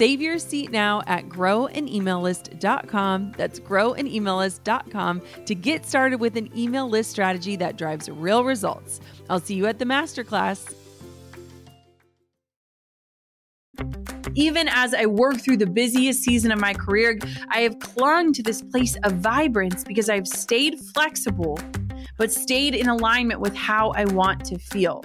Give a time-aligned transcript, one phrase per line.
[0.00, 3.34] Save your seat now at growanemaillist.com.
[3.36, 9.00] That's growanemaillist.com to get started with an email list strategy that drives real results.
[9.28, 10.72] I'll see you at the masterclass.
[14.34, 17.18] Even as I work through the busiest season of my career,
[17.50, 21.58] I have clung to this place of vibrance because I've stayed flexible,
[22.16, 25.04] but stayed in alignment with how I want to feel.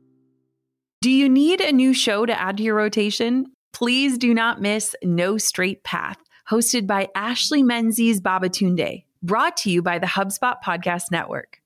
[1.01, 3.47] Do you need a new show to add to your rotation?
[3.73, 9.81] Please do not miss No Straight Path, hosted by Ashley Menzies Babatunde, brought to you
[9.81, 11.59] by the HubSpot Podcast Network.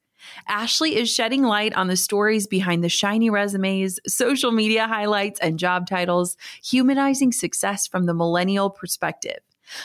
[0.47, 5.59] Ashley is shedding light on the stories behind the shiny resumes, social media highlights, and
[5.59, 9.40] job titles, humanizing success from the millennial perspective.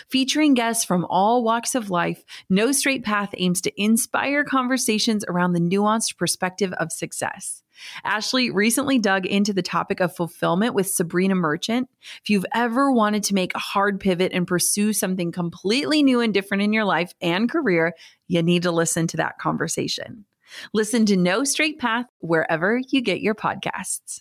[0.09, 5.55] Featuring guests from all walks of life, No Straight Path aims to inspire conversations around
[5.55, 7.65] the nuanced perspective of success.
[8.05, 11.89] Ashley recently dug into the topic of fulfillment with Sabrina Merchant.
[12.23, 16.33] If you've ever wanted to make a hard pivot and pursue something completely new and
[16.35, 17.95] different in your life and career,
[18.29, 20.25] you need to listen to that conversation.
[20.73, 24.21] Listen to No Straight Path wherever you get your podcasts.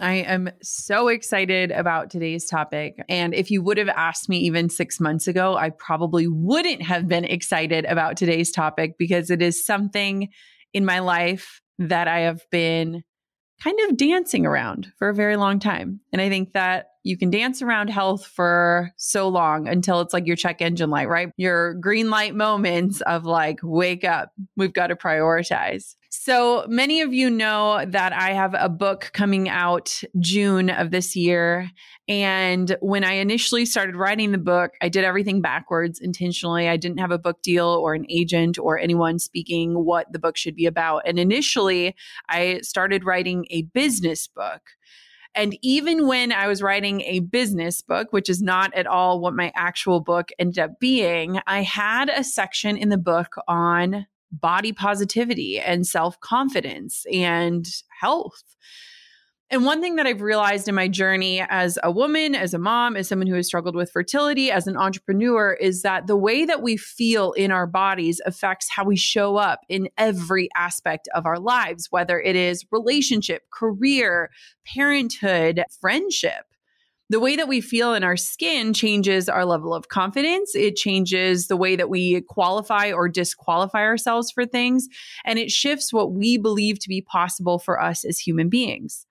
[0.00, 2.96] I am so excited about today's topic.
[3.08, 7.06] And if you would have asked me even six months ago, I probably wouldn't have
[7.06, 10.28] been excited about today's topic because it is something
[10.74, 13.02] in my life that I have been
[13.62, 16.00] kind of dancing around for a very long time.
[16.12, 20.26] And I think that you can dance around health for so long until it's like
[20.26, 21.30] your check engine light, right?
[21.36, 25.94] Your green light moments of like, wake up, we've got to prioritize.
[26.10, 31.16] So many of you know that I have a book coming out June of this
[31.16, 31.70] year.
[32.06, 36.68] And when I initially started writing the book, I did everything backwards intentionally.
[36.68, 40.36] I didn't have a book deal or an agent or anyone speaking what the book
[40.36, 41.02] should be about.
[41.06, 41.96] And initially,
[42.28, 44.60] I started writing a business book.
[45.34, 49.34] And even when I was writing a business book, which is not at all what
[49.34, 54.72] my actual book ended up being, I had a section in the book on body
[54.72, 57.66] positivity and self confidence and
[58.00, 58.42] health.
[59.52, 62.96] And one thing that I've realized in my journey as a woman, as a mom,
[62.96, 66.62] as someone who has struggled with fertility, as an entrepreneur, is that the way that
[66.62, 71.38] we feel in our bodies affects how we show up in every aspect of our
[71.38, 74.30] lives, whether it is relationship, career,
[74.64, 76.46] parenthood, friendship
[77.12, 80.54] the way that we feel in our skin changes our level of confidence.
[80.54, 84.88] It changes the way that we qualify or disqualify ourselves for things.
[85.26, 89.06] And it shifts what we believe to be possible for us as human beings.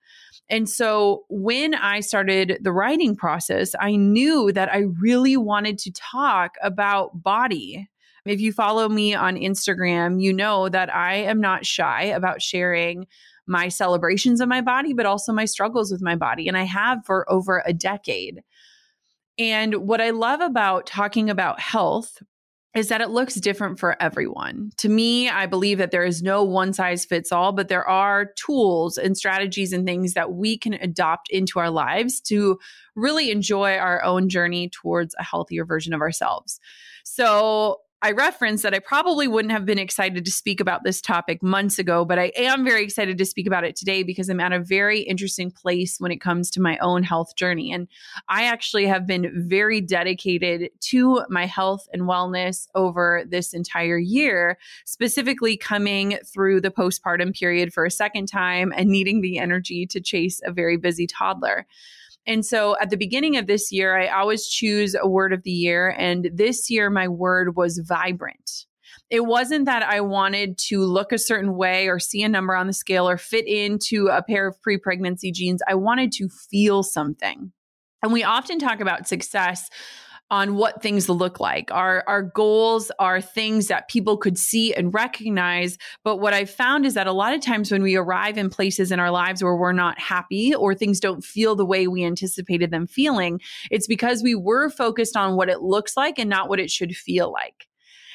[0.50, 5.92] And so when I started the writing process, I knew that I really wanted to
[5.92, 7.88] talk about body.
[8.24, 13.06] If you follow me on Instagram, you know that I am not shy about sharing
[13.46, 16.48] my celebrations of my body, but also my struggles with my body.
[16.48, 18.42] And I have for over a decade.
[19.38, 22.22] And what I love about talking about health
[22.74, 24.70] is that it looks different for everyone.
[24.78, 28.32] To me, I believe that there is no one size fits all, but there are
[28.36, 32.58] tools and strategies and things that we can adopt into our lives to
[32.94, 36.60] really enjoy our own journey towards a healthier version of ourselves.
[37.04, 41.40] So, I referenced that I probably wouldn't have been excited to speak about this topic
[41.40, 44.52] months ago, but I am very excited to speak about it today because I'm at
[44.52, 47.72] a very interesting place when it comes to my own health journey.
[47.72, 47.86] And
[48.28, 54.58] I actually have been very dedicated to my health and wellness over this entire year,
[54.84, 60.00] specifically coming through the postpartum period for a second time and needing the energy to
[60.00, 61.68] chase a very busy toddler.
[62.26, 65.50] And so at the beginning of this year, I always choose a word of the
[65.50, 65.94] year.
[65.98, 68.66] And this year, my word was vibrant.
[69.10, 72.66] It wasn't that I wanted to look a certain way or see a number on
[72.66, 75.60] the scale or fit into a pair of pre pregnancy jeans.
[75.68, 77.52] I wanted to feel something.
[78.02, 79.68] And we often talk about success
[80.32, 81.70] on what things look like.
[81.70, 86.86] Our our goals are things that people could see and recognize, but what I've found
[86.86, 89.54] is that a lot of times when we arrive in places in our lives where
[89.54, 93.40] we're not happy or things don't feel the way we anticipated them feeling,
[93.70, 96.96] it's because we were focused on what it looks like and not what it should
[96.96, 97.68] feel like.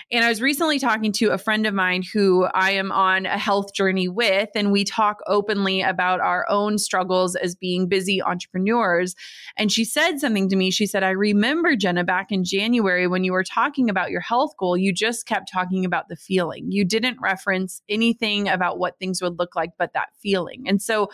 [0.09, 3.37] And I was recently talking to a friend of mine who I am on a
[3.37, 9.15] health journey with, and we talk openly about our own struggles as being busy entrepreneurs.
[9.57, 10.71] And she said something to me.
[10.71, 14.53] She said, I remember, Jenna, back in January when you were talking about your health
[14.57, 16.71] goal, you just kept talking about the feeling.
[16.71, 20.69] You didn't reference anything about what things would look like, but that feeling.
[20.69, 21.09] And so,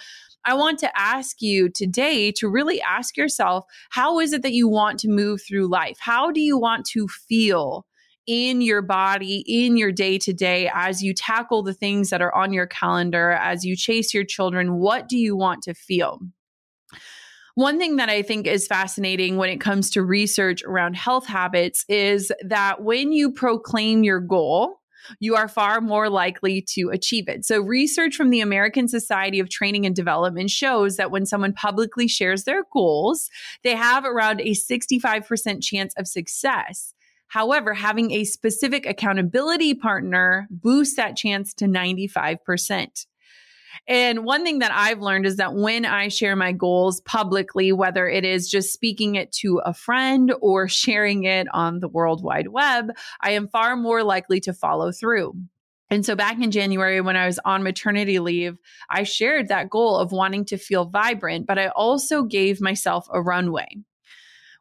[0.45, 4.68] I want to ask you today to really ask yourself how is it that you
[4.68, 5.98] want to move through life?
[6.01, 7.86] How do you want to feel
[8.28, 12.34] in your body, in your day to day, as you tackle the things that are
[12.34, 14.75] on your calendar, as you chase your children?
[14.75, 16.20] What do you want to feel?
[17.56, 21.86] One thing that I think is fascinating when it comes to research around health habits
[21.88, 24.80] is that when you proclaim your goal,
[25.19, 27.46] you are far more likely to achieve it.
[27.46, 32.08] So, research from the American Society of Training and Development shows that when someone publicly
[32.08, 33.30] shares their goals,
[33.64, 36.93] they have around a 65% chance of success.
[37.33, 43.07] However, having a specific accountability partner boosts that chance to 95%.
[43.88, 48.07] And one thing that I've learned is that when I share my goals publicly, whether
[48.07, 52.50] it is just speaking it to a friend or sharing it on the World Wide
[52.50, 55.33] Web, I am far more likely to follow through.
[55.89, 58.59] And so back in January, when I was on maternity leave,
[58.91, 63.24] I shared that goal of wanting to feel vibrant, but I also gave myself a
[63.24, 63.80] runway.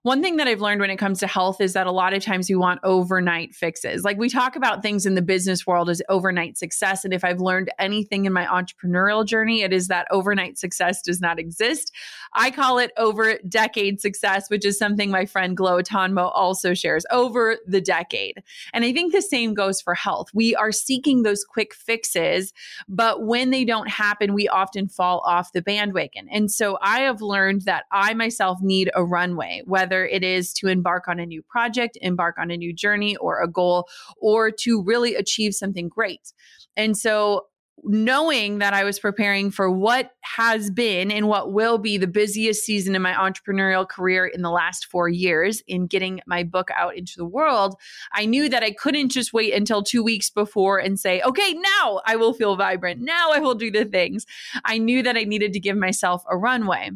[0.04, 2.24] One thing that I've learned when it comes to health is that a lot of
[2.24, 4.02] times we want overnight fixes.
[4.02, 7.04] Like we talk about things in the business world as overnight success.
[7.04, 11.20] And if I've learned anything in my entrepreneurial journey, it is that overnight success does
[11.20, 11.94] not exist.
[12.34, 17.04] I call it over decade success, which is something my friend Glo Atanmo also shares
[17.10, 18.42] over the decade.
[18.72, 20.28] And I think the same goes for health.
[20.32, 22.52] We are seeking those quick fixes,
[22.88, 26.28] but when they don't happen, we often fall off the bandwagon.
[26.30, 30.68] And so I have learned that I myself need a runway, whether it is to
[30.68, 34.82] embark on a new project, embark on a new journey or a goal, or to
[34.82, 36.32] really achieve something great.
[36.76, 37.46] And so
[37.84, 42.64] knowing that I was preparing for what has been and what will be the busiest
[42.64, 46.96] season in my entrepreneurial career in the last four years in getting my book out
[46.96, 47.74] into the world,
[48.12, 52.00] I knew that I couldn't just wait until two weeks before and say, okay, now
[52.06, 53.00] I will feel vibrant.
[53.00, 54.26] Now I will do the things.
[54.64, 56.90] I knew that I needed to give myself a runway.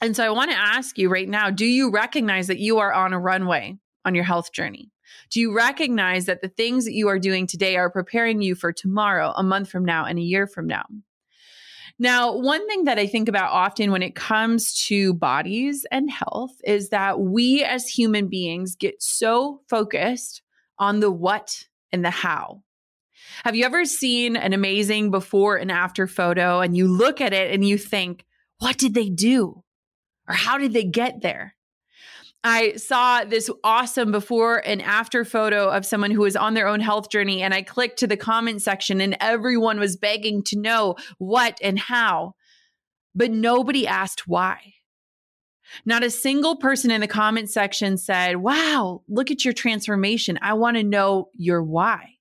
[0.00, 2.92] And so I want to ask you right now do you recognize that you are
[2.92, 4.90] on a runway on your health journey?
[5.30, 8.72] Do you recognize that the things that you are doing today are preparing you for
[8.72, 10.84] tomorrow, a month from now, and a year from now?
[11.98, 16.52] Now, one thing that I think about often when it comes to bodies and health
[16.64, 20.42] is that we as human beings get so focused
[20.78, 22.62] on the what and the how.
[23.44, 27.52] Have you ever seen an amazing before and after photo and you look at it
[27.52, 28.24] and you think,
[28.58, 29.62] what did they do?
[30.30, 31.56] or how did they get there?
[32.42, 36.80] I saw this awesome before and after photo of someone who was on their own
[36.80, 40.96] health journey, and I clicked to the comment section, and everyone was begging to know
[41.18, 42.34] what and how,
[43.14, 44.74] but nobody asked why.
[45.84, 50.38] Not a single person in the comment section said, Wow, look at your transformation.
[50.42, 52.16] I want to know your why.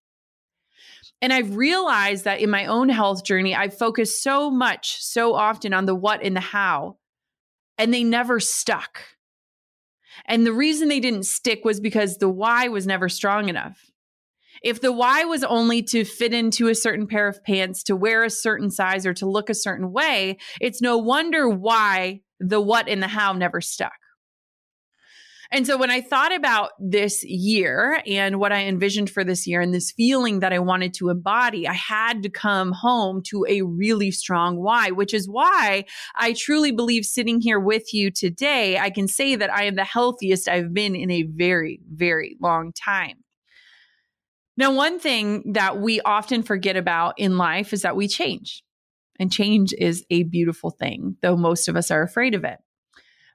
[1.21, 5.73] And I've realized that in my own health journey, I've focused so much, so often
[5.73, 6.97] on the what and the how
[7.79, 9.01] and they never stuck.
[10.29, 13.91] And the reason they didn't stick was because the why was never strong enough.
[14.61, 18.23] If the why was only to fit into a certain pair of pants, to wear
[18.23, 22.87] a certain size, or to look a certain way, it's no wonder why the what
[22.87, 23.98] and the how never stuck.
[25.51, 29.61] And so when I thought about this year and what I envisioned for this year
[29.61, 33.63] and this feeling that I wanted to embody, I had to come home to a
[33.63, 38.91] really strong why, which is why I truly believe sitting here with you today, I
[38.91, 43.23] can say that I am the healthiest I've been in a very, very long time.
[44.55, 48.61] Now, one thing that we often forget about in life is that we change.
[49.19, 52.59] And change is a beautiful thing, though most of us are afraid of it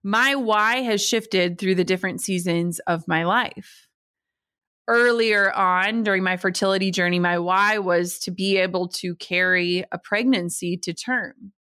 [0.04, 3.88] my why has shifted through the different seasons of my life.
[4.87, 9.99] Earlier on during my fertility journey, my why was to be able to carry a
[9.99, 11.52] pregnancy to term.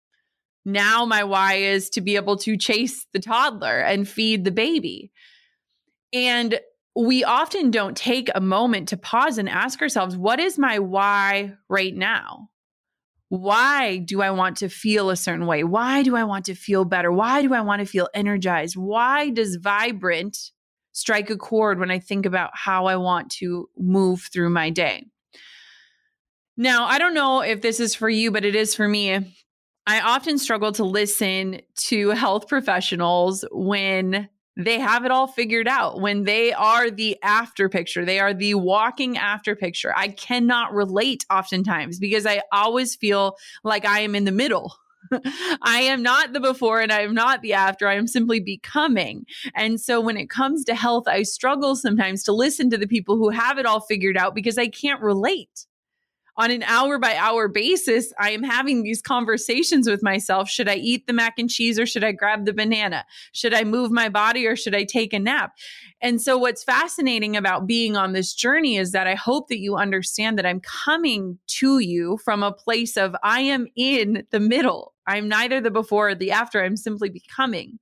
[0.66, 5.12] Now, my why is to be able to chase the toddler and feed the baby.
[6.12, 6.60] And
[6.96, 11.54] we often don't take a moment to pause and ask ourselves, what is my why
[11.70, 12.50] right now?
[13.34, 15.64] Why do I want to feel a certain way?
[15.64, 17.12] Why do I want to feel better?
[17.12, 18.78] Why do I want to feel energized?
[18.78, 20.38] Why does vibrant
[20.92, 25.08] strike a chord when I think about how I want to move through my day?
[26.58, 29.36] Now, I don't know if this is for you, but it is for me.
[29.88, 36.00] I often struggle to listen to health professionals when they have it all figured out
[36.00, 38.06] when they are the after picture.
[38.06, 39.94] They are the walking after picture.
[39.96, 44.76] I cannot relate oftentimes because I always feel like I am in the middle.
[45.62, 47.88] I am not the before and I am not the after.
[47.88, 49.26] I am simply becoming.
[49.56, 53.18] And so when it comes to health, I struggle sometimes to listen to the people
[53.18, 55.66] who have it all figured out because I can't relate
[56.36, 60.50] on an hour by hour basis, I am having these conversations with myself.
[60.50, 63.06] Should I eat the mac and cheese or should I grab the banana?
[63.34, 65.54] Should I move my body or should I take a nap?
[66.02, 69.76] And so, what's fascinating about being on this journey is that I hope that you
[69.76, 74.94] understand that I'm coming to you from a place of I am in the middle.
[75.06, 76.64] I'm neither the before or the after.
[76.64, 77.80] I'm simply becoming.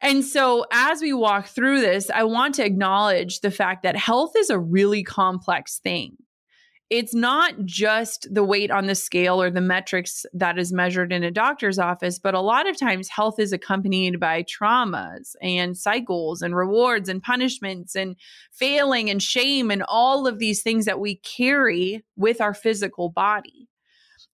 [0.00, 4.32] And so, as we walk through this, I want to acknowledge the fact that health
[4.36, 6.16] is a really complex thing
[6.90, 11.22] it's not just the weight on the scale or the metrics that is measured in
[11.22, 16.42] a doctor's office, but a lot of times health is accompanied by traumas and cycles
[16.42, 18.16] and rewards and punishments and
[18.50, 23.69] failing and shame and all of these things that we carry with our physical body.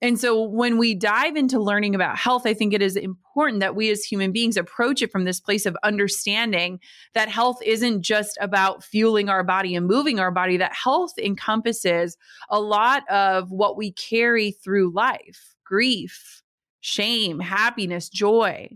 [0.02, 3.74] And so when we dive into learning about health, I think it is important that
[3.74, 6.80] we as human beings approach it from this place of understanding
[7.14, 12.18] that health isn't just about fueling our body and moving our body, that health encompasses
[12.50, 16.42] a lot of what we carry through life grief,
[16.80, 18.68] shame, happiness, joy.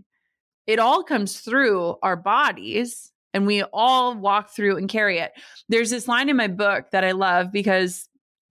[0.67, 5.31] It all comes through our bodies and we all walk through and carry it.
[5.69, 8.09] There's this line in my book that I love because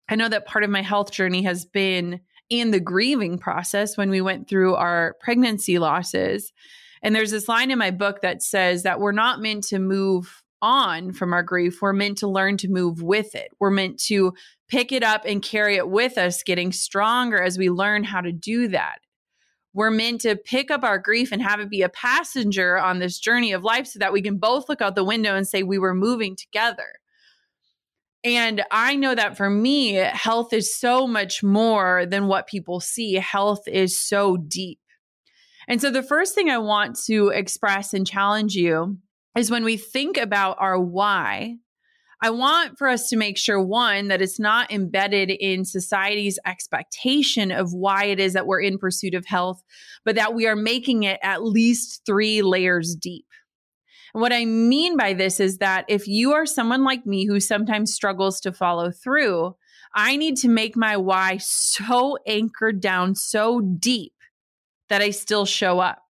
[0.09, 4.11] I know that part of my health journey has been in the grieving process when
[4.11, 6.53] we went through our pregnancy losses.
[7.03, 10.43] And there's this line in my book that says that we're not meant to move
[10.61, 11.81] on from our grief.
[11.81, 13.51] We're meant to learn to move with it.
[13.59, 14.35] We're meant to
[14.69, 18.33] pick it up and carry it with us, getting stronger as we learn how to
[18.33, 18.99] do that.
[19.73, 23.19] We're meant to pick up our grief and have it be a passenger on this
[23.19, 25.79] journey of life so that we can both look out the window and say, we
[25.79, 26.99] were moving together.
[28.23, 33.15] And I know that for me, health is so much more than what people see.
[33.15, 34.79] Health is so deep.
[35.69, 38.99] And so the first thing I want to express and challenge you
[39.39, 41.57] is when we think about our why,
[42.23, 47.51] I want for us to make sure one, that it's not embedded in society's expectation
[47.51, 49.63] of why it is that we're in pursuit of health,
[50.05, 53.25] but that we are making it at least three layers deep.
[54.13, 57.95] What I mean by this is that if you are someone like me who sometimes
[57.95, 59.55] struggles to follow through,
[59.95, 64.13] I need to make my why so anchored down so deep
[64.89, 66.03] that I still show up.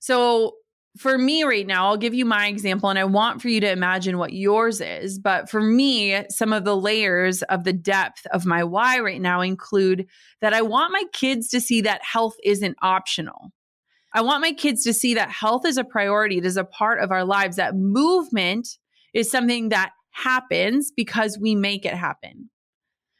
[0.00, 0.54] So,
[0.96, 3.70] for me right now, I'll give you my example and I want for you to
[3.70, 5.18] imagine what yours is.
[5.18, 9.40] But for me, some of the layers of the depth of my why right now
[9.40, 10.06] include
[10.40, 13.50] that I want my kids to see that health isn't optional.
[14.14, 16.38] I want my kids to see that health is a priority.
[16.38, 18.68] It is a part of our lives, that movement
[19.12, 22.50] is something that happens because we make it happen.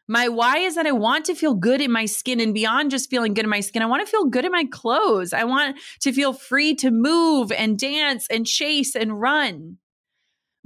[0.06, 3.10] My why is that I want to feel good in my skin and beyond just
[3.10, 5.32] feeling good in my skin, I want to feel good in my clothes.
[5.32, 9.78] I want to feel free to move and dance and chase and run.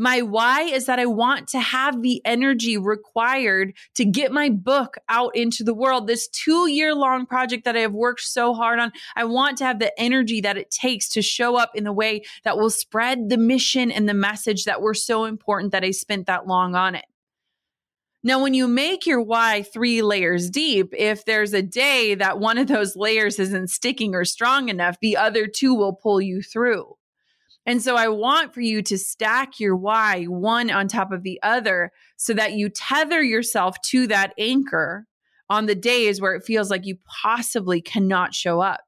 [0.00, 4.96] My why is that I want to have the energy required to get my book
[5.08, 6.06] out into the world.
[6.06, 9.64] This two year long project that I have worked so hard on, I want to
[9.64, 13.28] have the energy that it takes to show up in the way that will spread
[13.28, 16.94] the mission and the message that were so important that I spent that long on
[16.94, 17.04] it.
[18.22, 22.58] Now, when you make your why three layers deep, if there's a day that one
[22.58, 26.97] of those layers isn't sticking or strong enough, the other two will pull you through.
[27.68, 31.38] And so I want for you to stack your why one on top of the
[31.42, 35.06] other so that you tether yourself to that anchor
[35.50, 38.80] on the days where it feels like you possibly cannot show up.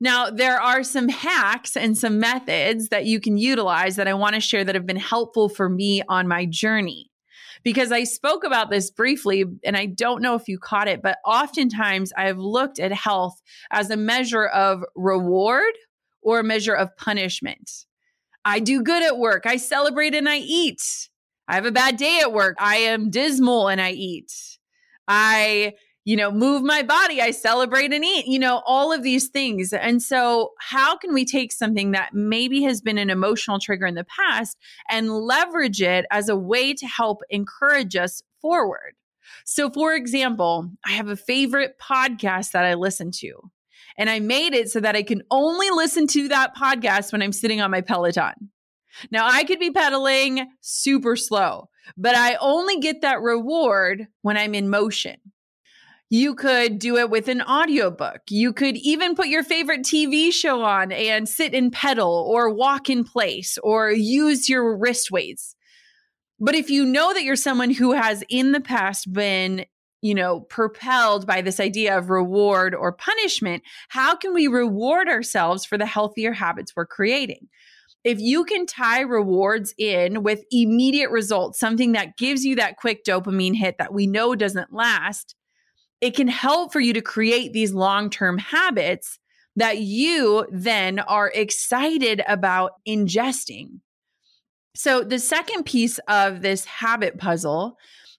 [0.00, 4.36] Now, there are some hacks and some methods that you can utilize that I want
[4.36, 7.10] to share that have been helpful for me on my journey.
[7.64, 11.18] Because I spoke about this briefly, and I don't know if you caught it, but
[11.24, 15.74] oftentimes I've looked at health as a measure of reward
[16.22, 17.70] or a measure of punishment.
[18.44, 19.44] I do good at work.
[19.46, 20.82] I celebrate and I eat.
[21.48, 22.56] I have a bad day at work.
[22.58, 24.32] I am dismal and I eat.
[25.06, 27.20] I, you know, move my body.
[27.20, 29.72] I celebrate and eat, you know, all of these things.
[29.72, 33.94] And so, how can we take something that maybe has been an emotional trigger in
[33.94, 34.56] the past
[34.90, 38.94] and leverage it as a way to help encourage us forward?
[39.44, 43.50] So, for example, I have a favorite podcast that I listen to.
[43.98, 47.32] And I made it so that I can only listen to that podcast when I'm
[47.32, 48.50] sitting on my Peloton.
[49.10, 54.54] Now, I could be pedaling super slow, but I only get that reward when I'm
[54.54, 55.16] in motion.
[56.10, 58.22] You could do it with an audiobook.
[58.30, 62.88] You could even put your favorite TV show on and sit and pedal or walk
[62.88, 65.54] in place or use your wrist weights.
[66.40, 69.66] But if you know that you're someone who has in the past been
[70.00, 75.64] you know, propelled by this idea of reward or punishment, how can we reward ourselves
[75.64, 77.48] for the healthier habits we're creating?
[78.04, 83.04] If you can tie rewards in with immediate results, something that gives you that quick
[83.04, 85.34] dopamine hit that we know doesn't last,
[86.00, 89.18] it can help for you to create these long term habits
[89.56, 93.80] that you then are excited about ingesting.
[94.76, 97.76] So, the second piece of this habit puzzle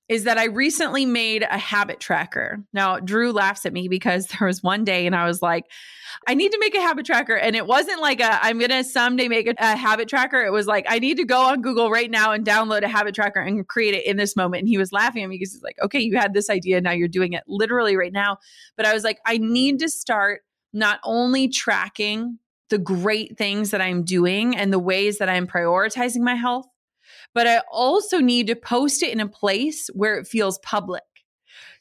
[0.10, 2.64] is that I recently made a habit tracker.
[2.74, 5.66] Now, Drew laughs at me because there was one day and I was like,
[6.28, 7.36] I need to make a habit tracker.
[7.36, 10.44] And it wasn't like a, I'm going to someday make a, a, habit tracker.
[10.44, 13.14] It was like, I need to go on Google right now and download a habit
[13.14, 14.62] tracker and create it in this moment.
[14.62, 16.82] And he was laughing at me because he's like, okay, you had this idea.
[16.82, 18.38] Now you're doing it literally right now.
[18.76, 20.42] But I was like, I need to start
[20.74, 22.40] not only tracking
[22.70, 26.68] the great things that I'm doing and the ways that I'm prioritizing my health,
[27.34, 31.04] but I also need to post it in a place where it feels public.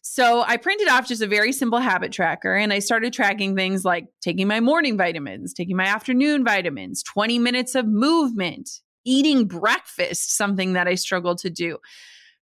[0.01, 3.85] So I printed off just a very simple habit tracker and I started tracking things
[3.85, 8.71] like taking my morning vitamins, taking my afternoon vitamins, 20 minutes of movement,
[9.05, 11.79] eating breakfast, something that I struggled to do.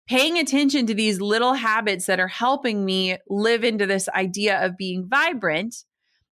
[0.07, 4.77] Paying attention to these little habits that are helping me live into this idea of
[4.77, 5.83] being vibrant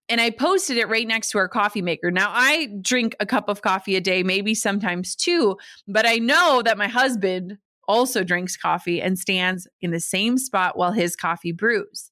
[0.10, 2.12] and I posted it right next to our coffee maker.
[2.12, 6.62] Now, I drink a cup of coffee a day, maybe sometimes two, but I know
[6.63, 11.52] that my husband also drinks coffee and stands in the same spot while his coffee
[11.52, 12.12] brews.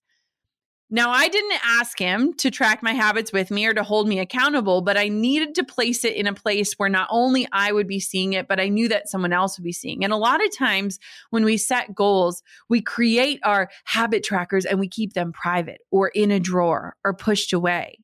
[0.91, 4.19] Now, I didn't ask him to track my habits with me or to hold me
[4.19, 7.87] accountable, but I needed to place it in a place where not only I would
[7.87, 10.03] be seeing it, but I knew that someone else would be seeing.
[10.03, 10.99] And a lot of times
[11.31, 16.09] when we set goals, we create our habit trackers and we keep them private or
[16.09, 17.97] in a drawer or pushed away.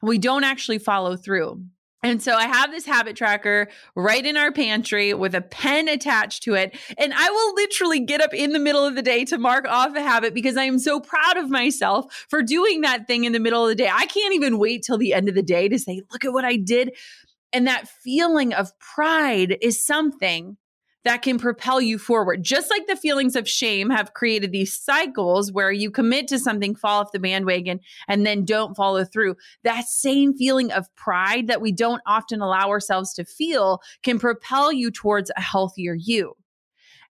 [0.00, 1.62] We don't actually follow through.
[2.04, 6.42] And so I have this habit tracker right in our pantry with a pen attached
[6.42, 6.76] to it.
[6.98, 9.94] And I will literally get up in the middle of the day to mark off
[9.94, 13.38] a habit because I am so proud of myself for doing that thing in the
[13.38, 13.90] middle of the day.
[13.92, 16.44] I can't even wait till the end of the day to say, look at what
[16.44, 16.96] I did.
[17.52, 20.56] And that feeling of pride is something
[21.04, 22.42] that can propel you forward.
[22.42, 26.74] Just like the feelings of shame have created these cycles where you commit to something,
[26.74, 29.36] fall off the bandwagon, and then don't follow through.
[29.64, 34.72] That same feeling of pride that we don't often allow ourselves to feel can propel
[34.72, 36.34] you towards a healthier you.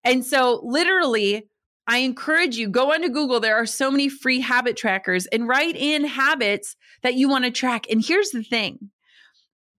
[0.05, 1.49] And so, literally,
[1.87, 3.41] I encourage you go onto Google.
[3.41, 7.51] There are so many free habit trackers and write in habits that you want to
[7.51, 7.87] track.
[7.91, 8.91] And here's the thing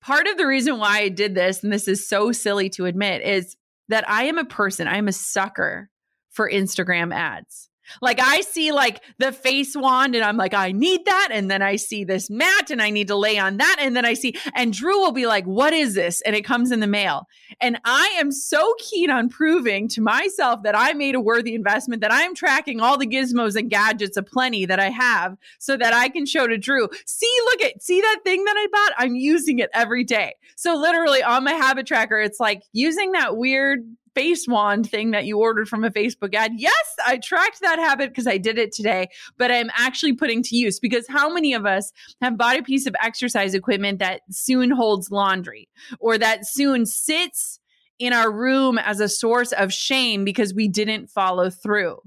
[0.02, 3.22] part of the reason why I did this, and this is so silly to admit,
[3.22, 3.56] is
[3.90, 5.90] that I am a person, I am a sucker
[6.32, 7.70] for Instagram ads.
[8.02, 11.30] Like I see like the face wand and I'm like, I need that.
[11.32, 13.78] And then I see this mat and I need to lay on that.
[13.80, 16.22] And then I see, and Drew will be like, what is this?
[16.22, 17.28] And it comes in the mail.
[17.62, 22.02] And I am so keen on proving to myself that I made a worthy investment,
[22.02, 26.10] that I'm tracking all the gizmos and gadgets aplenty that I have so that I
[26.10, 28.94] can show to Drew, see, look at, see that thing that I bought?
[28.98, 30.36] I'm using it every day.
[30.56, 35.26] So literally on my habit tracker, it's like using that weird face wand thing that
[35.26, 36.52] you ordered from a Facebook ad.
[36.56, 40.56] Yes, I tracked that habit because I did it today, but I'm actually putting to
[40.56, 44.72] use because how many of us have bought a piece of exercise equipment that soon
[44.72, 47.60] holds laundry or that soon sits
[48.00, 52.00] in our room as a source of shame because we didn't follow through?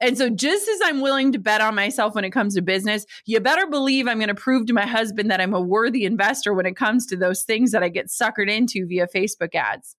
[0.00, 3.06] And so, just as I'm willing to bet on myself when it comes to business,
[3.24, 6.52] you better believe I'm going to prove to my husband that I'm a worthy investor
[6.54, 9.95] when it comes to those things that I get suckered into via Facebook ads.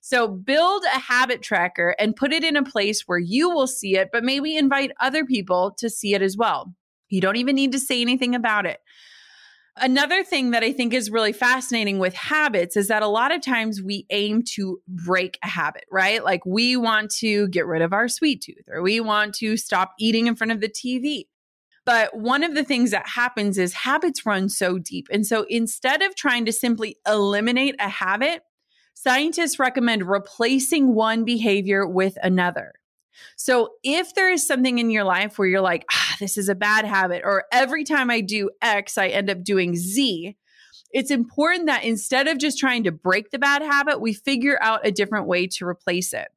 [0.00, 3.96] So, build a habit tracker and put it in a place where you will see
[3.96, 6.74] it, but maybe invite other people to see it as well.
[7.08, 8.80] You don't even need to say anything about it.
[9.76, 13.40] Another thing that I think is really fascinating with habits is that a lot of
[13.40, 16.22] times we aim to break a habit, right?
[16.22, 19.94] Like we want to get rid of our sweet tooth or we want to stop
[19.98, 21.28] eating in front of the TV.
[21.86, 25.06] But one of the things that happens is habits run so deep.
[25.10, 28.42] And so instead of trying to simply eliminate a habit,
[29.02, 32.72] scientists recommend replacing one behavior with another.
[33.36, 36.54] So if there is something in your life where you're like, ah, this is a
[36.54, 40.36] bad habit, or every time I do X, I end up doing Z,
[40.92, 44.86] it's important that instead of just trying to break the bad habit, we figure out
[44.86, 46.28] a different way to replace it.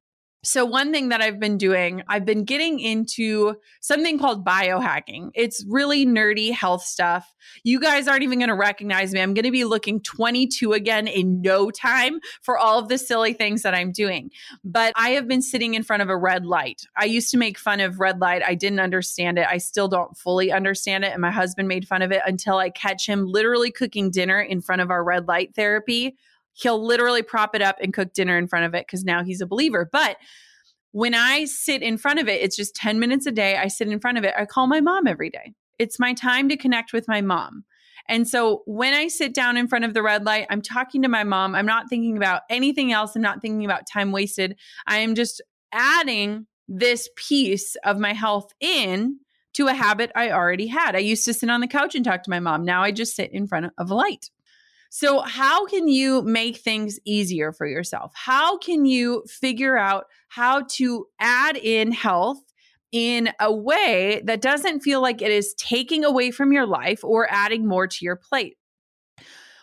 [0.45, 5.31] So, one thing that I've been doing, I've been getting into something called biohacking.
[5.35, 7.33] It's really nerdy health stuff.
[7.63, 9.21] You guys aren't even going to recognize me.
[9.21, 13.31] I'm going to be looking 22 again in no time for all of the silly
[13.31, 14.31] things that I'm doing.
[14.65, 16.87] But I have been sitting in front of a red light.
[16.97, 18.43] I used to make fun of red light.
[18.45, 19.47] I didn't understand it.
[19.49, 21.13] I still don't fully understand it.
[21.13, 24.59] And my husband made fun of it until I catch him literally cooking dinner in
[24.59, 26.17] front of our red light therapy
[26.53, 29.41] he'll literally prop it up and cook dinner in front of it because now he's
[29.41, 29.89] a believer.
[29.91, 30.17] But
[30.91, 33.57] when I sit in front of it, it's just 10 minutes a day.
[33.57, 34.33] I sit in front of it.
[34.37, 35.53] I call my mom every day.
[35.79, 37.65] It's my time to connect with my mom.
[38.07, 41.07] And so when I sit down in front of the red light, I'm talking to
[41.07, 41.55] my mom.
[41.55, 43.15] I'm not thinking about anything else.
[43.15, 44.57] I'm not thinking about time wasted.
[44.85, 49.19] I am just adding this piece of my health in
[49.53, 50.95] to a habit I already had.
[50.95, 52.65] I used to sit on the couch and talk to my mom.
[52.65, 54.29] Now I just sit in front of a light.
[54.95, 58.11] So, how can you make things easier for yourself?
[58.13, 62.37] How can you figure out how to add in health
[62.91, 67.27] in a way that doesn't feel like it is taking away from your life or
[67.31, 68.55] adding more to your plate?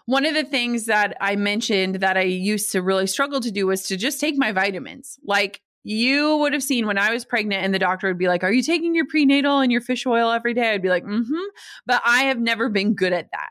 [0.07, 3.69] One of the things that I mentioned that I used to really struggle to do
[3.69, 5.17] was to just take my vitamins.
[5.25, 8.43] Like you would have seen when I was pregnant and the doctor would be like,
[8.43, 10.73] Are you taking your prenatal and your fish oil every day?
[10.73, 11.49] I'd be like, Mm hmm.
[11.87, 13.51] But I have never been good at that.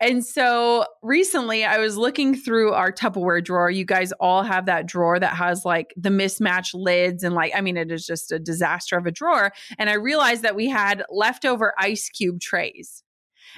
[0.00, 3.70] And so recently I was looking through our Tupperware drawer.
[3.70, 7.60] You guys all have that drawer that has like the mismatched lids and like, I
[7.60, 9.52] mean, it is just a disaster of a drawer.
[9.78, 13.04] And I realized that we had leftover ice cube trays.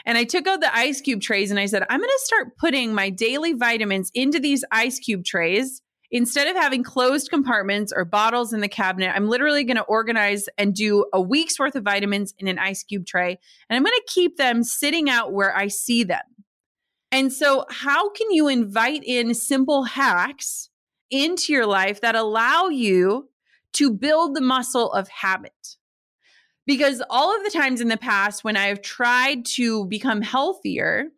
[0.04, 2.56] And I took out the ice cube trays and I said, I'm going to start
[2.56, 5.80] putting my daily vitamins into these ice cube trays
[6.12, 10.46] instead of having closed compartments or bottles in the cabinet, I'm literally going to organize
[10.58, 13.38] and do a week's worth of vitamins in an ice cube tray.
[13.68, 16.20] And I'm going to keep them sitting out where I see them.
[17.12, 20.70] And so, how can you invite in simple hacks
[21.10, 23.28] into your life that allow you
[23.74, 25.76] to build the muscle of habit?
[26.66, 31.08] Because all of the times in the past when I've tried to become healthier,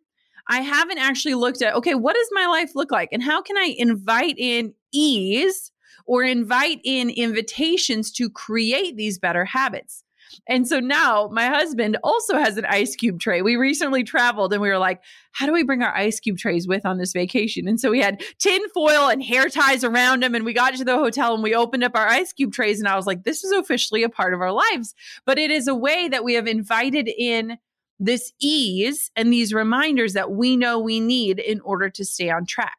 [0.49, 3.09] I haven't actually looked at, okay, what does my life look like?
[3.11, 5.71] And how can I invite in ease
[6.05, 10.04] or invite in invitations to create these better habits?
[10.47, 13.41] And so now my husband also has an ice cube tray.
[13.41, 16.67] We recently traveled and we were like, how do we bring our ice cube trays
[16.67, 17.67] with on this vacation?
[17.67, 20.35] And so we had tin foil and hair ties around them.
[20.35, 22.79] And we got to the hotel and we opened up our ice cube trays.
[22.79, 24.93] And I was like, this is officially a part of our lives.
[25.25, 27.57] But it is a way that we have invited in
[27.99, 32.45] this ease and these reminders that we know we need in order to stay on
[32.45, 32.77] track.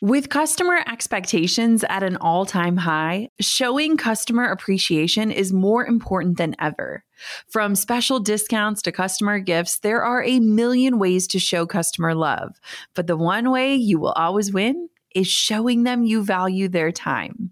[0.00, 6.54] With customer expectations at an all time high, showing customer appreciation is more important than
[6.60, 7.02] ever.
[7.48, 12.60] From special discounts to customer gifts, there are a million ways to show customer love.
[12.94, 17.50] But the one way you will always win is showing them you value their time.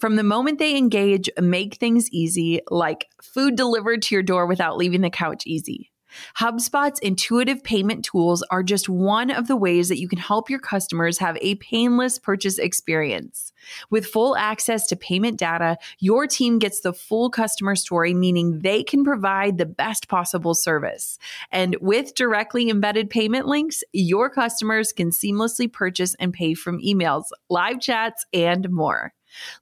[0.00, 4.76] From the moment they engage, make things easy, like food delivered to your door without
[4.76, 5.92] leaving the couch easy.
[6.38, 10.58] HubSpot's intuitive payment tools are just one of the ways that you can help your
[10.58, 13.52] customers have a painless purchase experience.
[13.90, 18.82] With full access to payment data, your team gets the full customer story, meaning they
[18.82, 21.18] can provide the best possible service.
[21.50, 27.24] And with directly embedded payment links, your customers can seamlessly purchase and pay from emails,
[27.48, 29.12] live chats, and more.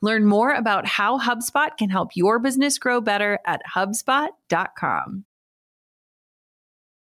[0.01, 5.25] Learn more about how HubSpot can help your business grow better at HubSpot.com.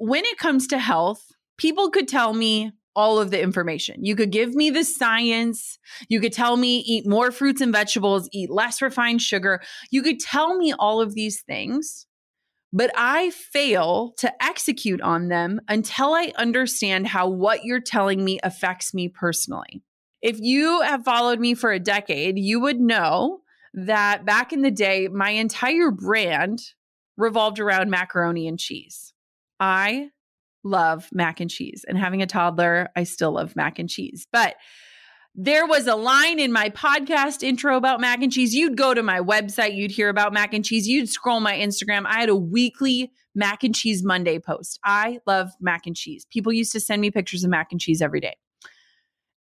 [0.00, 1.22] when it comes to health,
[1.58, 4.02] people could tell me all of the information.
[4.02, 5.78] You could give me the science.
[6.08, 9.60] You could tell me eat more fruits and vegetables, eat less refined sugar.
[9.90, 12.06] You could tell me all of these things,
[12.72, 18.40] but I fail to execute on them until I understand how what you're telling me
[18.42, 19.82] affects me personally.
[20.22, 23.40] If you have followed me for a decade, you would know
[23.74, 26.60] that back in the day, my entire brand
[27.18, 29.09] revolved around macaroni and cheese.
[29.60, 30.10] I
[30.64, 31.84] love mac and cheese.
[31.86, 34.26] And having a toddler, I still love mac and cheese.
[34.32, 34.56] But
[35.34, 38.54] there was a line in my podcast intro about mac and cheese.
[38.54, 40.88] You'd go to my website, you'd hear about mac and cheese.
[40.88, 42.04] You'd scroll my Instagram.
[42.04, 44.80] I had a weekly mac and cheese Monday post.
[44.84, 46.26] I love mac and cheese.
[46.32, 48.34] People used to send me pictures of mac and cheese every day.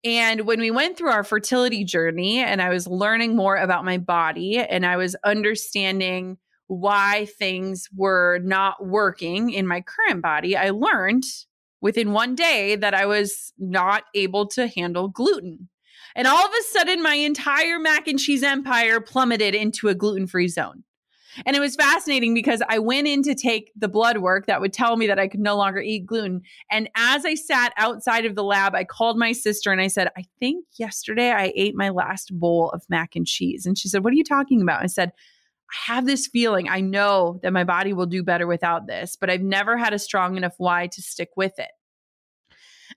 [0.03, 3.97] And when we went through our fertility journey and I was learning more about my
[3.97, 6.37] body and I was understanding
[6.69, 11.23] why things were not working in my current body, I learned
[11.81, 15.67] within one day that I was not able to handle gluten.
[16.15, 20.27] And all of a sudden, my entire mac and cheese empire plummeted into a gluten
[20.27, 20.83] free zone.
[21.45, 24.73] And it was fascinating because I went in to take the blood work that would
[24.73, 26.41] tell me that I could no longer eat gluten.
[26.69, 30.09] And as I sat outside of the lab, I called my sister and I said,
[30.17, 33.65] I think yesterday I ate my last bowl of mac and cheese.
[33.65, 34.83] And she said, What are you talking about?
[34.83, 35.13] I said,
[35.71, 36.69] I have this feeling.
[36.69, 39.99] I know that my body will do better without this, but I've never had a
[39.99, 41.69] strong enough why to stick with it.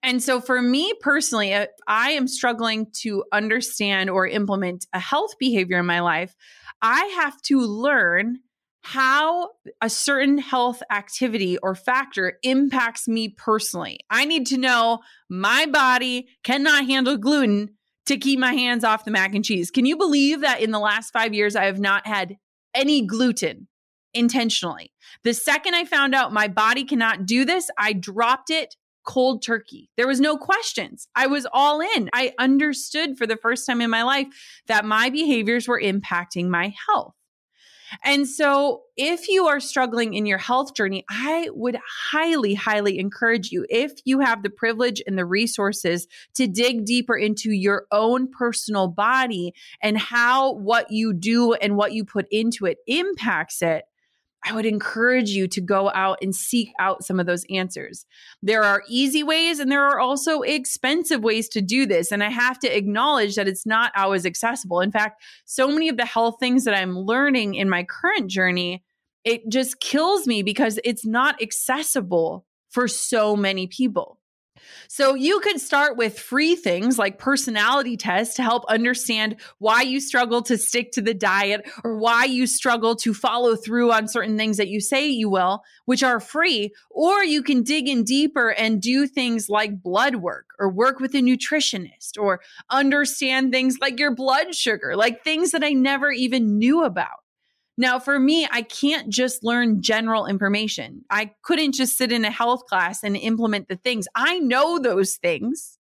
[0.02, 1.54] And so, for me personally,
[1.86, 6.34] I am struggling to understand or implement a health behavior in my life.
[6.80, 8.38] I have to learn
[8.82, 14.00] how a certain health activity or factor impacts me personally.
[14.10, 19.12] I need to know my body cannot handle gluten to keep my hands off the
[19.12, 19.70] mac and cheese.
[19.70, 22.36] Can you believe that in the last five years, I have not had
[22.74, 23.68] any gluten
[24.14, 24.92] intentionally.
[25.24, 29.90] The second I found out my body cannot do this, I dropped it cold turkey.
[29.96, 31.08] There was no questions.
[31.14, 32.08] I was all in.
[32.12, 34.28] I understood for the first time in my life
[34.68, 37.14] that my behaviors were impacting my health.
[38.04, 41.78] And so, if you are struggling in your health journey, I would
[42.10, 47.16] highly, highly encourage you, if you have the privilege and the resources to dig deeper
[47.16, 52.66] into your own personal body and how what you do and what you put into
[52.66, 53.84] it impacts it,
[54.44, 58.06] I would encourage you to go out and seek out some of those answers.
[58.42, 62.10] There are easy ways and there are also expensive ways to do this.
[62.10, 64.80] And I have to acknowledge that it's not always accessible.
[64.80, 68.82] In fact, so many of the health things that I'm learning in my current journey,
[69.24, 74.18] it just kills me because it's not accessible for so many people.
[74.88, 80.00] So you could start with free things like personality tests to help understand why you
[80.00, 84.36] struggle to stick to the diet or why you struggle to follow through on certain
[84.36, 86.72] things that you say you will, which are free.
[86.90, 91.14] Or you can dig in deeper and do things like blood work or work with
[91.14, 96.58] a nutritionist or understand things like your blood sugar, like things that I never even
[96.58, 97.22] knew about.
[97.78, 101.04] Now, for me, I can't just learn general information.
[101.08, 104.06] I couldn't just sit in a health class and implement the things.
[104.14, 105.78] I know those things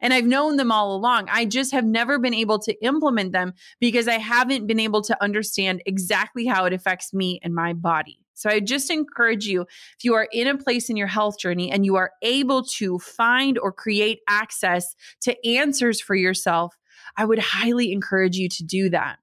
[0.00, 1.28] and I've known them all along.
[1.30, 5.22] I just have never been able to implement them because I haven't been able to
[5.22, 8.20] understand exactly how it affects me and my body.
[8.34, 11.70] So I just encourage you if you are in a place in your health journey
[11.70, 16.74] and you are able to find or create access to answers for yourself,
[17.16, 19.18] I would highly encourage you to do that.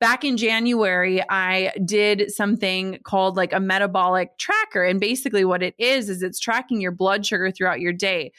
[0.00, 4.82] Back in January, I did something called like a metabolic tracker.
[4.84, 8.32] And basically, what it is, is it's tracking your blood sugar throughout your day.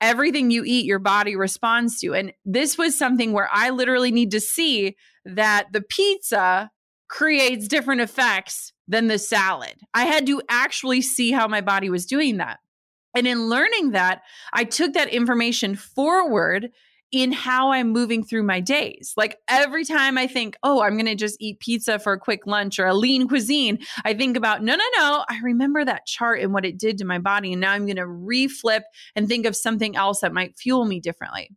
[0.00, 2.14] Everything you eat, your body responds to.
[2.14, 6.70] And this was something where I literally need to see that the pizza
[7.08, 9.74] creates different effects than the salad.
[9.94, 12.58] I had to actually see how my body was doing that.
[13.14, 14.20] And in learning that,
[14.52, 16.70] I took that information forward
[17.12, 19.12] in how I'm moving through my days.
[19.16, 22.46] Like every time I think, oh, I'm going to just eat pizza for a quick
[22.46, 25.24] lunch or a lean cuisine, I think about, no, no, no.
[25.28, 27.52] I remember that chart and what it did to my body.
[27.52, 28.82] And now I'm going to reflip
[29.14, 31.50] and think of something else that might fuel me differently.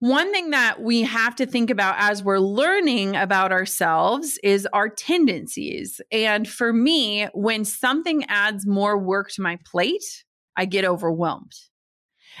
[0.00, 4.90] One thing that we have to think about as we're learning about ourselves is our
[4.90, 6.00] tendencies.
[6.12, 10.24] And for me, when something adds more work to my plate,
[10.56, 11.52] I get overwhelmed.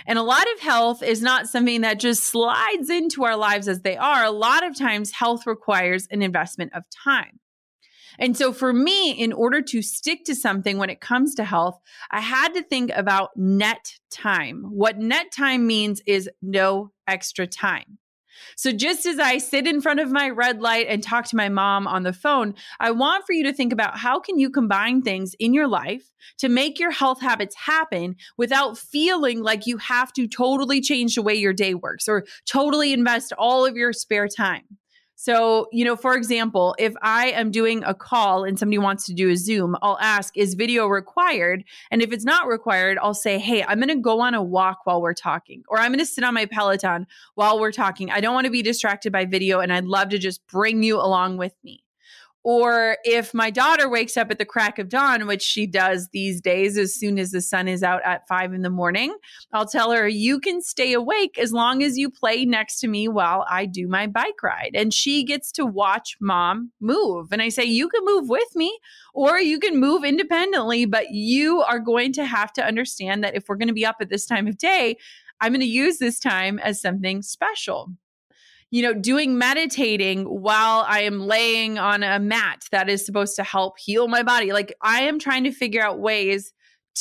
[0.06, 3.82] And a lot of health is not something that just slides into our lives as
[3.82, 4.24] they are.
[4.24, 7.40] A lot of times, health requires an investment of time.
[8.18, 11.80] And so, for me, in order to stick to something when it comes to health,
[12.10, 14.64] I had to think about net time.
[14.70, 17.98] What net time means is no extra time.
[18.56, 21.48] So, just as I sit in front of my red light and talk to my
[21.48, 25.02] mom on the phone, I want for you to think about how can you combine
[25.02, 30.12] things in your life to make your health habits happen without feeling like you have
[30.14, 34.28] to totally change the way your day works or totally invest all of your spare
[34.28, 34.64] time.
[35.16, 39.14] So, you know, for example, if I am doing a call and somebody wants to
[39.14, 41.64] do a Zoom, I'll ask, is video required?
[41.90, 44.80] And if it's not required, I'll say, hey, I'm going to go on a walk
[44.84, 48.10] while we're talking, or I'm going to sit on my Peloton while we're talking.
[48.10, 50.96] I don't want to be distracted by video, and I'd love to just bring you
[50.96, 51.83] along with me.
[52.44, 56.42] Or if my daughter wakes up at the crack of dawn, which she does these
[56.42, 59.16] days as soon as the sun is out at five in the morning,
[59.54, 63.08] I'll tell her, You can stay awake as long as you play next to me
[63.08, 64.72] while I do my bike ride.
[64.74, 67.28] And she gets to watch mom move.
[67.32, 68.78] And I say, You can move with me
[69.14, 73.48] or you can move independently, but you are going to have to understand that if
[73.48, 74.98] we're going to be up at this time of day,
[75.40, 77.90] I'm going to use this time as something special
[78.74, 83.44] you know, doing meditating while I am laying on a mat that is supposed to
[83.44, 84.52] help heal my body.
[84.52, 86.52] Like I am trying to figure out ways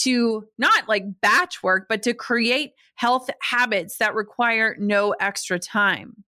[0.04, 6.24] to not like batch work, but to create health habits that require no extra time.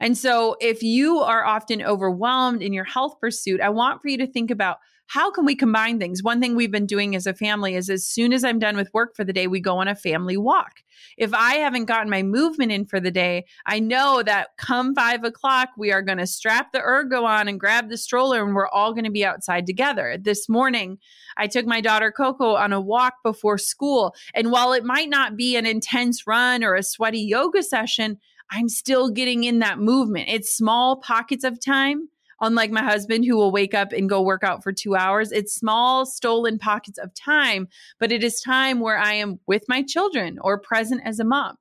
[0.00, 4.18] And so if you are often overwhelmed in your health pursuit, I want for you
[4.18, 4.78] to think about
[5.08, 6.22] how can we combine things?
[6.22, 8.92] One thing we've been doing as a family is as soon as I'm done with
[8.92, 10.82] work for the day, we go on a family walk.
[11.16, 15.24] If I haven't gotten my movement in for the day, I know that come five
[15.24, 18.68] o'clock, we are going to strap the ergo on and grab the stroller and we're
[18.68, 20.18] all going to be outside together.
[20.20, 20.98] This morning,
[21.38, 24.14] I took my daughter Coco on a walk before school.
[24.34, 28.18] And while it might not be an intense run or a sweaty yoga session,
[28.50, 30.28] I'm still getting in that movement.
[30.28, 34.44] It's small pockets of time unlike my husband who will wake up and go work
[34.44, 35.32] out for two hours.
[35.32, 39.82] It's small, stolen pockets of time, but it is time where I am with my
[39.82, 41.56] children or present as a mom.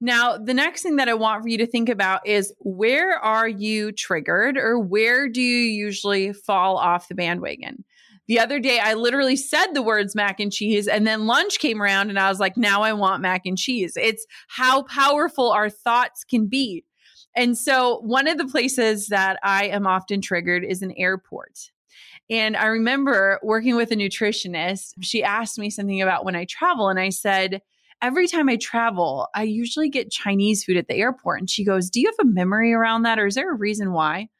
[0.00, 3.48] Now, the next thing that I want for you to think about is where are
[3.48, 7.84] you triggered or where do you usually fall off the bandwagon?
[8.28, 11.82] The other day, I literally said the words mac and cheese, and then lunch came
[11.82, 13.94] around, and I was like, now I want mac and cheese.
[13.96, 16.84] It's how powerful our thoughts can be.
[17.38, 21.70] And so, one of the places that I am often triggered is an airport.
[22.28, 24.94] And I remember working with a nutritionist.
[25.02, 27.62] She asked me something about when I travel, and I said,
[28.02, 31.38] Every time I travel, I usually get Chinese food at the airport.
[31.38, 33.92] And she goes, Do you have a memory around that, or is there a reason
[33.92, 34.30] why?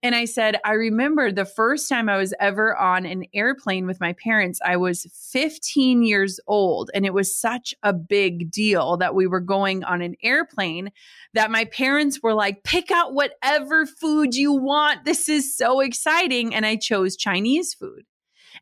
[0.00, 4.00] And I said, I remember the first time I was ever on an airplane with
[4.00, 6.88] my parents, I was 15 years old.
[6.94, 10.90] And it was such a big deal that we were going on an airplane
[11.34, 15.04] that my parents were like, pick out whatever food you want.
[15.04, 16.54] This is so exciting.
[16.54, 18.04] And I chose Chinese food.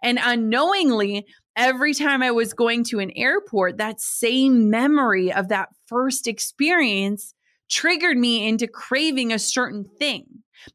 [0.03, 5.69] And unknowingly, every time I was going to an airport, that same memory of that
[5.87, 7.35] first experience
[7.69, 10.27] triggered me into craving a certain thing.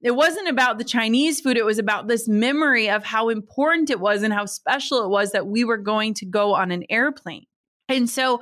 [0.01, 1.57] It wasn't about the Chinese food.
[1.57, 5.31] It was about this memory of how important it was and how special it was
[5.31, 7.45] that we were going to go on an airplane.
[7.89, 8.41] And so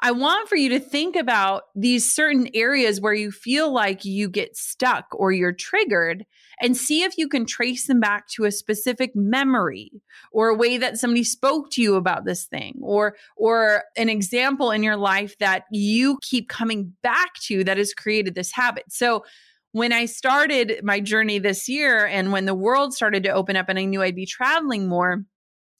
[0.00, 4.28] I want for you to think about these certain areas where you feel like you
[4.28, 6.24] get stuck or you're triggered
[6.60, 9.90] and see if you can trace them back to a specific memory
[10.30, 14.70] or a way that somebody spoke to you about this thing or or an example
[14.70, 18.84] in your life that you keep coming back to that has created this habit.
[18.90, 19.24] So
[19.72, 23.68] when I started my journey this year and when the world started to open up
[23.68, 25.24] and I knew I'd be traveling more,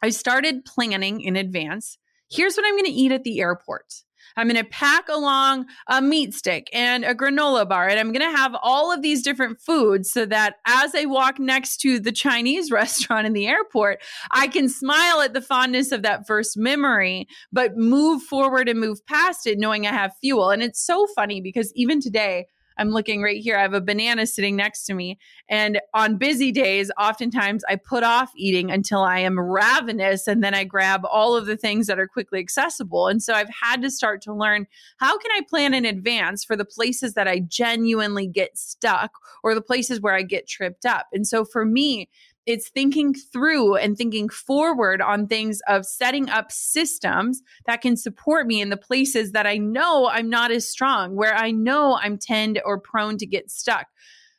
[0.03, 1.99] I started planning in advance.
[2.31, 3.95] Here's what I'm going to eat at the airport.
[4.37, 8.31] I'm going to pack along a meat stick and a granola bar, and I'm going
[8.31, 12.13] to have all of these different foods so that as I walk next to the
[12.13, 14.01] Chinese restaurant in the airport,
[14.31, 19.05] I can smile at the fondness of that first memory, but move forward and move
[19.07, 20.51] past it knowing I have fuel.
[20.51, 22.47] And it's so funny because even today,
[22.79, 23.57] I'm looking right here.
[23.57, 25.19] I have a banana sitting next to me.
[25.49, 30.55] And on busy days, oftentimes I put off eating until I am ravenous and then
[30.55, 33.09] I grab all of the things that are quickly accessible.
[33.09, 34.67] And so I've had to start to learn
[34.99, 39.13] how can I plan in advance for the places that I genuinely get stuck
[39.43, 41.07] or the places where I get tripped up.
[41.13, 42.09] And so for me,
[42.49, 48.47] it's thinking through and thinking forward on things of setting up systems that can support
[48.47, 52.17] me in the places that I know I'm not as strong, where I know I'm
[52.17, 53.87] tend or prone to get stuck.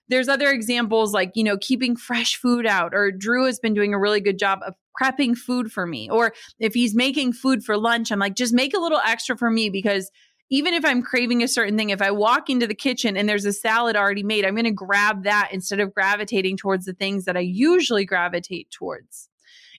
[0.08, 3.94] There's other examples like, you know, keeping fresh food out, or Drew has been doing
[3.94, 6.10] a really good job of prepping food for me.
[6.10, 9.52] Or if he's making food for lunch, I'm like, just make a little extra for
[9.52, 10.10] me because
[10.50, 13.46] even if I'm craving a certain thing, if I walk into the kitchen and there's
[13.46, 17.26] a salad already made, I'm going to grab that instead of gravitating towards the things
[17.26, 19.30] that I usually gravitate towards.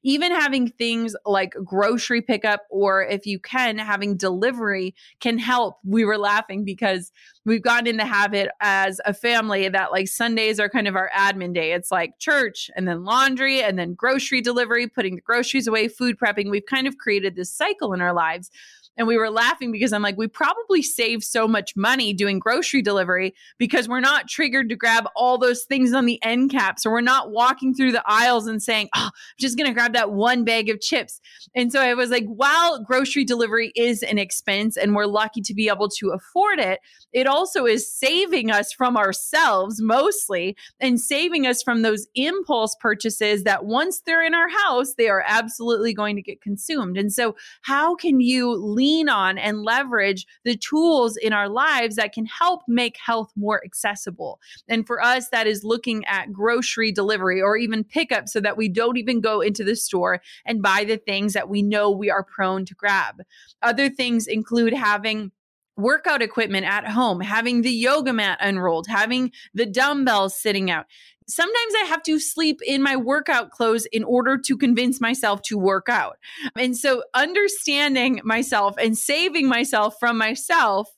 [0.03, 5.77] Even having things like grocery pickup, or if you can, having delivery can help.
[5.85, 7.13] We were laughing because
[7.45, 11.11] we've gotten in the habit as a family that like Sundays are kind of our
[11.15, 11.73] admin day.
[11.73, 16.19] It's like church and then laundry and then grocery delivery, putting the groceries away, food
[16.19, 16.51] prepping.
[16.51, 18.51] We've kind of created this cycle in our lives
[18.97, 22.83] and we were laughing because I'm like, we probably save so much money doing grocery
[22.83, 26.93] delivery because we're not triggered to grab all those things on the end caps, or
[26.93, 30.13] we're not walking through the aisles and saying, oh, I'm just going to grab that
[30.13, 31.21] one bag of chips.
[31.55, 35.55] And so I was like, while grocery delivery is an expense and we're lucky to
[35.55, 36.81] be able to afford it,
[37.13, 43.45] it also is saving us from ourselves mostly and saving us from those impulse purchases
[43.45, 46.97] that once they're in our house, they are absolutely going to get consumed.
[46.97, 52.15] And so, how can you lean on and leverage the tools in our lives that
[52.15, 54.41] can help make health more accessible.
[54.69, 58.71] And for us, that is looking at grocery delivery or even pickup so that we
[58.71, 62.25] don't even go into the store and buy the things that we know we are
[62.25, 63.17] prone to grab.
[63.61, 65.31] Other things include having
[65.77, 70.87] workout equipment at home, having the yoga mat unrolled, having the dumbbells sitting out
[71.31, 75.59] sometimes I have to sleep in my workout clothes in order to convince myself to
[75.59, 76.17] work out.
[76.57, 80.89] And so understanding myself and saving myself from myself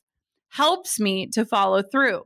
[0.49, 2.23] helps me to follow through.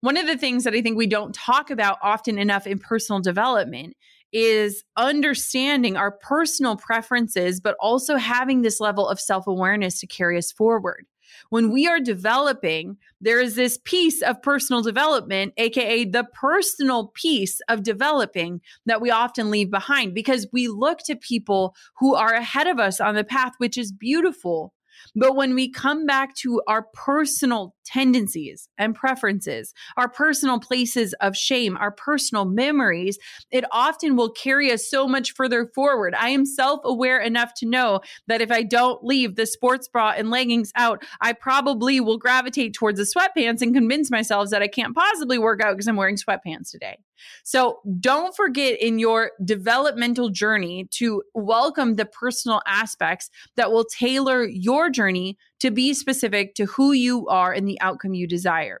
[0.00, 3.20] One of the things that I think we don't talk about often enough in personal
[3.20, 3.96] development
[4.32, 10.38] is understanding our personal preferences, but also having this level of self awareness to carry
[10.38, 11.06] us forward.
[11.50, 17.60] When we are developing, there is this piece of personal development, AKA the personal piece
[17.68, 22.66] of developing that we often leave behind because we look to people who are ahead
[22.66, 24.72] of us on the path, which is beautiful.
[25.14, 31.36] But when we come back to our personal tendencies and preferences, our personal places of
[31.36, 33.18] shame, our personal memories,
[33.50, 36.14] it often will carry us so much further forward.
[36.14, 40.14] I am self aware enough to know that if I don't leave the sports bra
[40.16, 44.68] and leggings out, I probably will gravitate towards the sweatpants and convince myself that I
[44.68, 46.98] can't possibly work out because I'm wearing sweatpants today.
[47.44, 54.44] So don't forget in your developmental journey to welcome the personal aspects that will tailor
[54.44, 58.80] your journey to be specific to who you are and the outcome you desire.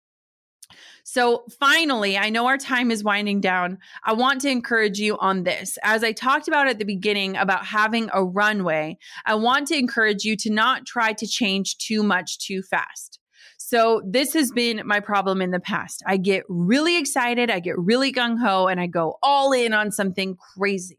[1.13, 3.79] So, finally, I know our time is winding down.
[4.05, 5.77] I want to encourage you on this.
[5.83, 10.23] As I talked about at the beginning about having a runway, I want to encourage
[10.23, 13.19] you to not try to change too much too fast.
[13.57, 16.01] So, this has been my problem in the past.
[16.07, 19.91] I get really excited, I get really gung ho, and I go all in on
[19.91, 20.97] something crazy,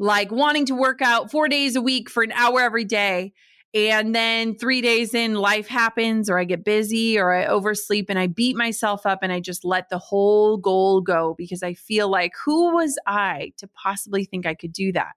[0.00, 3.32] like wanting to work out four days a week for an hour every day.
[3.72, 8.18] And then three days in, life happens, or I get busy, or I oversleep, and
[8.18, 12.10] I beat myself up and I just let the whole goal go because I feel
[12.10, 15.12] like, who was I to possibly think I could do that?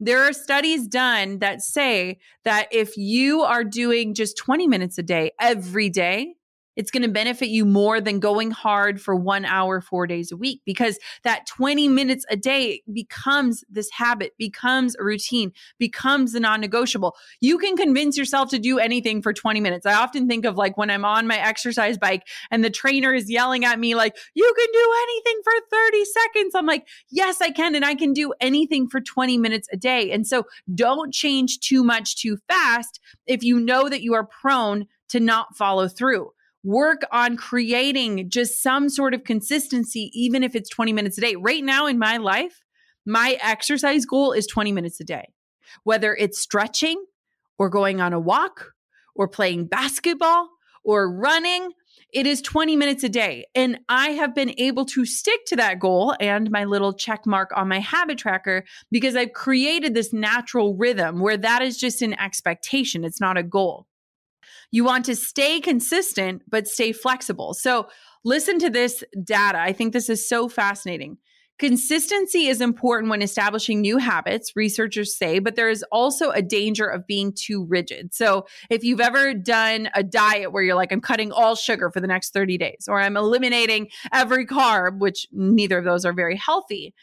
[0.00, 5.02] There are studies done that say that if you are doing just 20 minutes a
[5.02, 6.34] day every day,
[6.76, 10.36] it's going to benefit you more than going hard for one hour, four days a
[10.36, 16.40] week, because that 20 minutes a day becomes this habit, becomes a routine, becomes a
[16.40, 17.16] non negotiable.
[17.40, 19.86] You can convince yourself to do anything for 20 minutes.
[19.86, 23.30] I often think of like when I'm on my exercise bike and the trainer is
[23.30, 26.54] yelling at me, like, you can do anything for 30 seconds.
[26.54, 27.74] I'm like, yes, I can.
[27.74, 30.10] And I can do anything for 20 minutes a day.
[30.12, 30.44] And so
[30.74, 35.56] don't change too much too fast if you know that you are prone to not
[35.56, 36.30] follow through
[36.62, 41.36] work on creating just some sort of consistency, even if it's 20 minutes a day.
[41.36, 42.62] Right now in my life,
[43.06, 45.32] my exercise goal is 20 minutes a day,
[45.84, 47.02] whether it's stretching
[47.58, 48.72] or going on a walk
[49.14, 50.48] or playing basketball
[50.84, 51.72] or running.
[52.12, 53.46] It is 20 minutes a day.
[53.54, 57.50] And I have been able to stick to that goal and my little check mark
[57.54, 62.14] on my habit tracker because I've created this natural rhythm where that is just an
[62.14, 63.04] expectation.
[63.04, 63.86] It's not a goal.
[64.70, 67.54] You want to stay consistent, but stay flexible.
[67.54, 67.88] So,
[68.24, 69.58] listen to this data.
[69.58, 71.18] I think this is so fascinating.
[71.58, 76.86] Consistency is important when establishing new habits, researchers say, but there is also a danger
[76.86, 78.14] of being too rigid.
[78.14, 82.00] So, if you've ever done a diet where you're like, I'm cutting all sugar for
[82.00, 86.36] the next 30 days, or I'm eliminating every carb, which neither of those are very
[86.36, 86.94] healthy,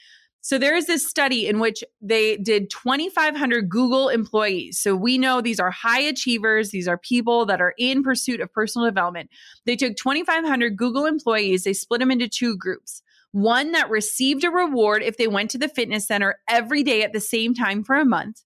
[0.41, 4.79] so there is this study in which they did 2,500 Google employees.
[4.79, 6.69] So we know these are high achievers.
[6.69, 9.29] These are people that are in pursuit of personal development.
[9.65, 11.63] They took 2,500 Google employees.
[11.63, 13.01] They split them into two groups.
[13.33, 17.13] One that received a reward if they went to the fitness center every day at
[17.13, 18.41] the same time for a month.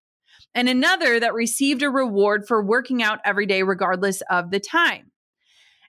[0.56, 5.11] And another that received a reward for working out every day, regardless of the time.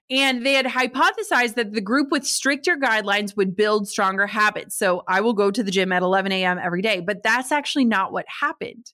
[0.09, 4.77] And they had hypothesized that the group with stricter guidelines would build stronger habits.
[4.77, 6.59] So I will go to the gym at 11 a.m.
[6.61, 8.91] every day, but that's actually not what happened.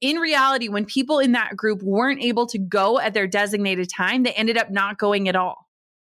[0.00, 4.22] In reality, when people in that group weren't able to go at their designated time,
[4.24, 5.68] they ended up not going at all.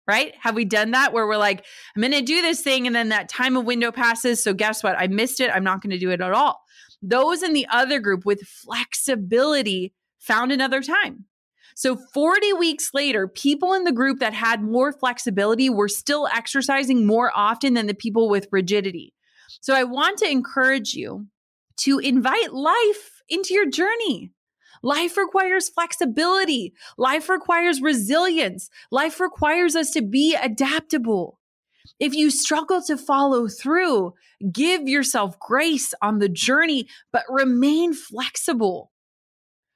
[0.07, 0.33] Right?
[0.39, 1.63] Have we done that where we're like,
[1.95, 4.43] I'm going to do this thing and then that time of window passes.
[4.43, 4.97] So guess what?
[4.97, 5.51] I missed it.
[5.53, 6.59] I'm not going to do it at all.
[7.03, 11.25] Those in the other group with flexibility found another time.
[11.79, 17.05] So 40 weeks later, people in the group that had more flexibility were still exercising
[17.05, 19.13] more often than the people with rigidity.
[19.61, 21.27] So I want to encourage you
[21.77, 24.29] to invite life into your journey.
[24.83, 26.73] Life requires flexibility.
[26.97, 28.69] Life requires resilience.
[28.91, 31.39] Life requires us to be adaptable.
[31.97, 34.15] If you struggle to follow through,
[34.51, 38.91] give yourself grace on the journey, but remain flexible.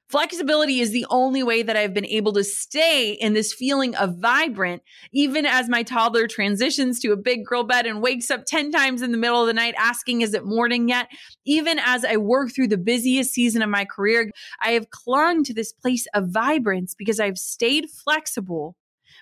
[0.08, 4.18] Flexibility is the only way that I've been able to stay in this feeling of
[4.18, 4.82] vibrant,
[5.12, 9.00] even as my toddler transitions to a big girl bed and wakes up 10 times
[9.00, 11.08] in the middle of the night asking, Is it morning yet?
[11.46, 14.30] Even as I work through the busiest season of my career,
[14.62, 18.76] I have clung to this place of vibrance because I've stayed flexible,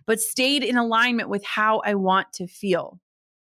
[0.05, 2.99] but stayed in alignment with how I want to feel.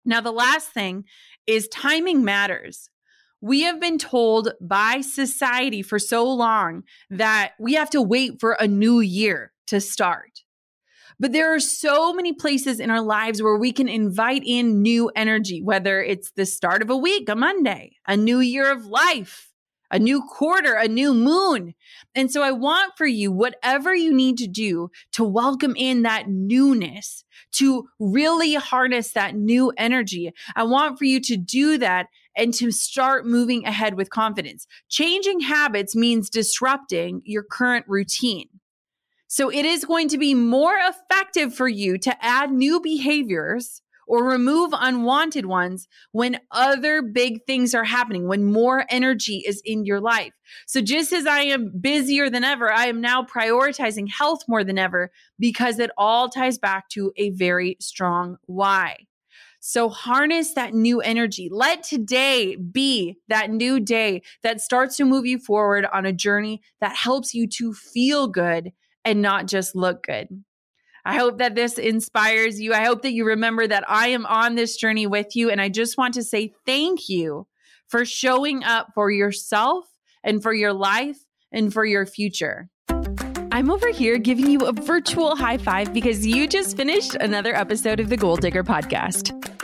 [0.05, 1.05] Now, the last thing
[1.47, 2.91] is timing matters.
[3.41, 8.53] We have been told by society for so long that we have to wait for
[8.53, 10.43] a new year to start.
[11.19, 15.11] But there are so many places in our lives where we can invite in new
[15.15, 19.53] energy, whether it's the start of a week, a Monday, a new year of life,
[19.91, 21.75] a new quarter, a new moon.
[22.15, 26.29] And so I want for you, whatever you need to do to welcome in that
[26.29, 30.33] newness, to really harness that new energy.
[30.57, 32.07] I want for you to do that
[32.37, 34.67] and to start moving ahead with confidence.
[34.89, 38.49] Changing habits means disrupting your current routine.
[39.29, 44.25] So it is going to be more effective for you to add new behaviors or
[44.25, 50.01] remove unwanted ones when other big things are happening, when more energy is in your
[50.01, 50.33] life.
[50.67, 54.79] So just as I am busier than ever, I am now prioritizing health more than
[54.79, 59.07] ever because it all ties back to a very strong why.
[59.61, 61.49] So harness that new energy.
[61.51, 66.63] Let today be that new day that starts to move you forward on a journey
[66.81, 68.73] that helps you to feel good
[69.05, 70.29] and not just look good.
[71.05, 72.75] I hope that this inspires you.
[72.75, 75.51] I hope that you remember that I am on this journey with you.
[75.51, 77.47] And I just want to say thank you
[77.87, 79.87] for showing up for yourself
[80.23, 81.19] and for your life
[81.53, 82.69] and for your future.
[83.53, 87.99] I'm over here giving you a virtual high five because you just finished another episode
[87.99, 89.50] of the Goal Digger podcast.